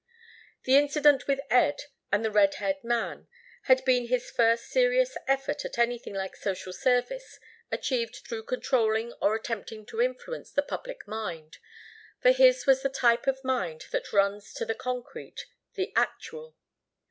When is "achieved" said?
7.71-8.15